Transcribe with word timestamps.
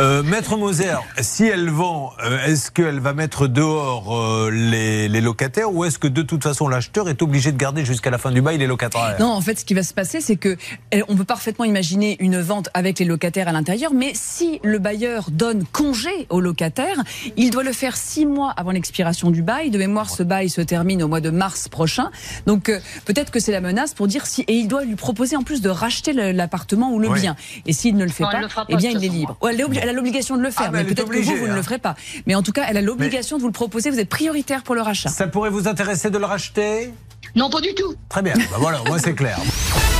Euh, 0.00 0.22
Maître 0.22 0.56
Moser, 0.56 0.94
si 1.20 1.44
elle 1.44 1.68
vend, 1.68 2.14
euh, 2.24 2.46
est-ce 2.46 2.70
qu'elle 2.70 3.00
va 3.00 3.12
mettre 3.12 3.46
dehors 3.46 4.18
euh, 4.18 4.50
les, 4.50 5.08
les, 5.10 5.20
locataires 5.20 5.74
ou 5.74 5.84
est-ce 5.84 5.98
que 5.98 6.08
de 6.08 6.22
toute 6.22 6.42
façon 6.42 6.68
l'acheteur 6.68 7.10
est 7.10 7.20
obligé 7.20 7.52
de 7.52 7.58
garder 7.58 7.84
jusqu'à 7.84 8.08
la 8.08 8.16
fin 8.16 8.30
du 8.30 8.40
bail 8.40 8.56
les 8.56 8.66
locataires? 8.66 9.16
Non, 9.20 9.30
en 9.30 9.42
fait, 9.42 9.58
ce 9.58 9.64
qui 9.66 9.74
va 9.74 9.82
se 9.82 9.92
passer, 9.92 10.22
c'est 10.22 10.36
que 10.36 10.56
on 11.06 11.16
peut 11.16 11.26
parfaitement 11.26 11.66
imaginer 11.66 12.16
une 12.20 12.40
vente 12.40 12.70
avec 12.72 12.98
les 12.98 13.04
locataires 13.04 13.46
à 13.48 13.52
l'intérieur, 13.52 13.92
mais 13.92 14.12
si 14.14 14.58
le 14.62 14.78
bailleur 14.78 15.30
donne 15.30 15.64
congé 15.66 16.26
aux 16.30 16.40
locataires, 16.40 16.96
il 17.36 17.50
doit 17.50 17.62
le 17.62 17.72
faire 17.72 17.94
six 17.94 18.24
mois 18.24 18.52
avant 18.56 18.70
l'expiration 18.70 19.30
du 19.30 19.42
bail. 19.42 19.68
De 19.68 19.76
mémoire, 19.76 20.08
ce 20.08 20.22
bail 20.22 20.48
se 20.48 20.62
termine 20.62 21.02
au 21.02 21.08
mois 21.08 21.20
de 21.20 21.28
mars 21.28 21.68
prochain. 21.68 22.10
Donc 22.46 22.72
peut-être 23.04 23.30
que 23.30 23.38
c'est 23.38 23.52
la 23.52 23.60
menace 23.60 23.92
pour 23.92 24.06
dire 24.06 24.24
si 24.24 24.46
et 24.48 24.54
il 24.54 24.66
doit 24.66 24.84
lui 24.84 24.96
proposer 24.96 25.36
en 25.36 25.42
plus 25.42 25.60
de 25.60 25.68
racheter 25.68 26.14
l'appartement 26.14 26.90
ou 26.90 26.98
le 26.98 27.10
bien. 27.10 27.36
Et 27.66 27.74
s'il 27.74 27.96
ne 27.96 28.04
le 28.04 28.10
fait 28.10 28.24
pas, 28.24 28.40
eh 28.70 28.76
bien 28.76 28.92
il 28.92 29.04
est 29.04 29.08
libre. 29.08 29.36
elle, 29.89 29.89
a 29.90 29.92
l'obligation 29.92 30.36
de 30.36 30.42
le 30.42 30.50
faire, 30.50 30.66
ah, 30.68 30.72
mais, 30.72 30.84
peut-être 30.84 31.08
que 31.08 31.18
vous, 31.18 31.36
vous 31.36 31.46
ne 31.46 31.52
le 31.52 31.58
hein. 31.58 31.62
ferez 31.62 31.78
pas. 31.78 31.94
Mais 32.26 32.34
en 32.34 32.42
tout 32.42 32.52
cas, 32.52 32.64
elle 32.68 32.76
a 32.76 32.82
l'obligation 32.82 33.36
de 33.36 33.42
vous 33.42 33.48
le 33.48 33.52
proposer. 33.52 33.90
Vous 33.90 34.00
êtes 34.00 34.08
prioritaire 34.08 34.62
pour 34.62 34.74
le 34.74 34.82
rachat. 34.82 35.08
Ça 35.08 35.26
pourrait 35.26 35.50
vous 35.50 35.68
intéresser 35.68 36.10
de 36.10 36.18
le 36.18 36.24
racheter? 36.24 36.90
Non, 37.36 37.50
pas 37.50 37.60
du 37.60 37.74
tout. 37.74 37.94
Très 38.08 38.22
bien. 38.22 38.34
Bah 38.34 38.56
voilà, 38.58 38.80
moi 38.86 38.98
c'est 38.98 39.14
clair. 39.14 39.38